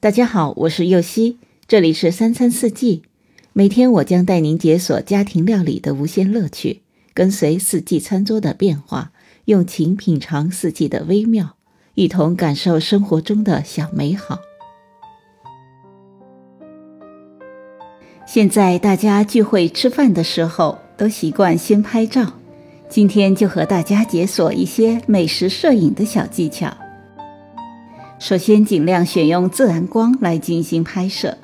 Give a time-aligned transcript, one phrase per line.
[0.00, 3.02] 大家好，我是右希，这里是三餐四季。
[3.52, 6.82] 每天我将带您解锁家庭料理的无限乐趣，
[7.12, 9.10] 跟随四季餐桌的变化，
[9.46, 11.56] 用情品尝四季的微妙，
[11.96, 14.38] 一同感受生活中的小美好。
[18.24, 22.34] 现在大家聚会吃饭的时候，都习惯先拍照。
[22.88, 26.72] 今天就和大家解锁一些美食摄影的小技巧。
[28.18, 31.38] 首先，尽量选用自然光来进行拍摄。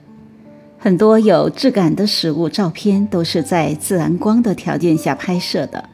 [0.76, 5.84] 很多有质感的食物照片都是在自然光的条件下拍摄的，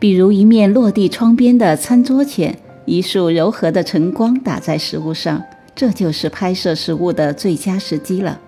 [0.00, 5.40] 比如一面落地窗边的餐桌前，一束柔和的晨光打在食物上，
[5.76, 8.40] 这就是拍摄食物的最佳时机了。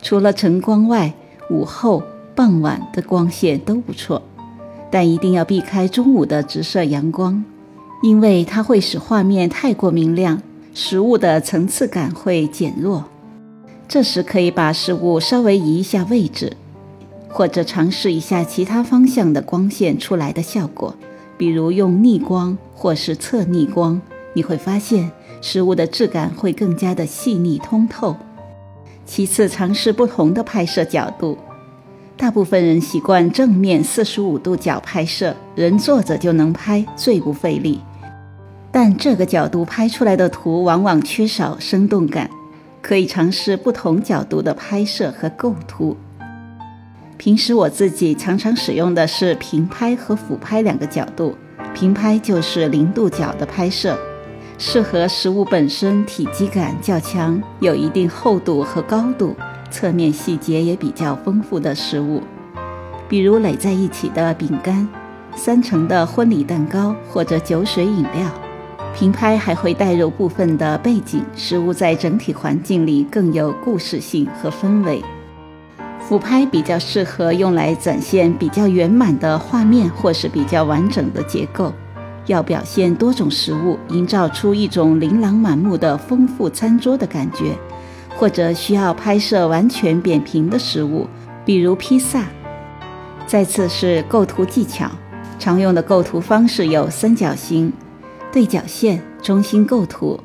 [0.00, 1.12] 除了晨光外，
[1.50, 2.02] 午后、
[2.36, 4.22] 傍晚的光线都不错，
[4.90, 7.44] 但一定要避开中午的直射阳光，
[8.02, 10.40] 因为它会使画面太过明亮。
[10.72, 13.04] 食物的层次感会减弱，
[13.88, 16.56] 这时可以把食物稍微移一下位置，
[17.28, 20.94] 或者尝试一下其他方向的光线出来的效果，
[21.36, 24.00] 比如用逆光或是侧逆光，
[24.32, 28.14] 你会发现食物的质感会更加的细腻通透。
[29.04, 31.36] 其次，尝试不同的拍摄角度，
[32.16, 37.80] 大部分人习惯正面四十五度角拍摄，人坐着就能拍，最不费力。
[38.72, 42.30] 但这个角度拍出来的图往往缺少生动感，
[42.80, 45.96] 可以尝试不同角度的拍摄和构图。
[47.16, 51.36] 平时我自己常常使用的是平拍和俯拍两个角度。
[51.74, 53.96] 平拍就是零度角的拍摄，
[54.58, 59.36] 适合食物本身体积感较强、有一定厚度和高度、
[59.70, 62.22] 侧面细节也比较丰富的食物，
[63.08, 64.88] 比如垒在一起的饼干、
[65.36, 68.49] 三层的婚礼蛋糕或者酒水饮料。
[69.00, 75.02] 平拍还会带入部分的背景，使物在整体环境里更有故事性和氛围。
[75.98, 81.72] 俯拍比较适合用来展现比较圆满的画面，或是比较完整的结构。
[82.26, 87.56] 要表现多种食物，营造出一种琳琅满目的丰富餐桌的感觉，
[88.18, 91.06] 或者需要拍摄完全扁平的食物，
[91.46, 92.24] 比如披萨。
[93.26, 94.90] 再次是构图技巧，
[95.38, 97.72] 常用的构图方式有三角形。
[98.32, 100.18] 对角线、中心构图，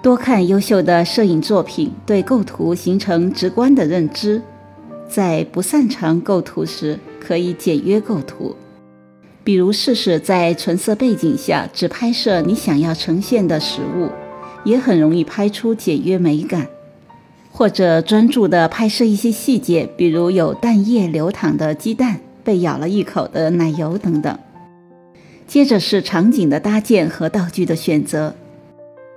[0.00, 4.40] 多看优秀的摄影作品，对构图形成直观的认知。
[5.08, 8.54] 在不擅长构图时，可以简约构图，
[9.42, 14.08] 比如试试在纯色背景下只拍摄你想要呈现的食物，
[14.64, 16.68] 也很容易拍出简约美感。
[17.50, 24.38] 或者专注地拍摄一些细节，比如有蛋液流淌的鸡蛋、被咬了一口的奶油等等。
[25.52, 28.34] 接着是场景的搭建和道具的选择。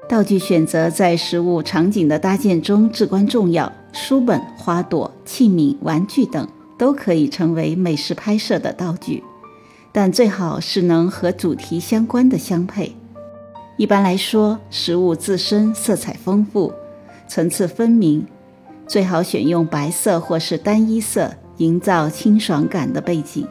[0.10, 3.72] 道具选择在食物场景的搭建中至关重要。
[3.94, 6.46] 书本、花朵、器皿、玩具等
[6.78, 9.24] 都可以成为美食拍摄的道具，
[9.94, 12.94] 但最好是能和主题相关的相配。
[13.78, 16.74] 一般来说，食物自身色彩丰富、
[17.30, 18.28] 层次分明，
[18.86, 23.48] 最好选用白色或是单一色，营造清爽感的背景。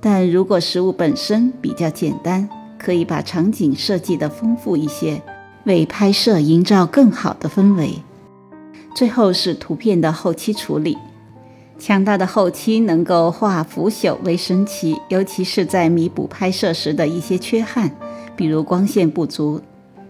[0.00, 5.20] 但如果食物本身比较简单，可以把场景设计的丰富一些，
[5.64, 7.92] 为拍摄营造更好的氛围。
[8.94, 10.96] 最后是图片的后期处理，
[11.78, 17.90] 强大的后期能够化腐朽为神奇，尤其是在弥补拍摄时的一些缺憾，
[18.34, 19.60] 比如光线不足，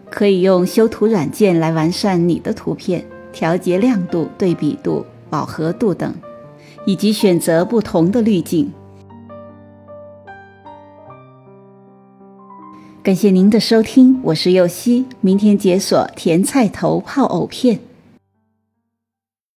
[0.08, 6.14] 可以用修图软件来完善你的图片，调节亮度、对比度、饱和度等，
[6.86, 8.72] 以及选择不同的滤镜。
[13.02, 15.06] 感谢您的收听，我是右希。
[15.22, 17.80] 明天解锁甜菜头泡藕片。